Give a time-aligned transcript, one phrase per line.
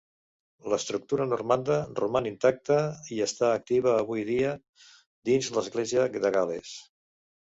[0.71, 2.77] L'estructura normanda roman intacta
[3.17, 4.55] i està activa avui dia
[5.31, 6.73] dins l'Església de Gal·les.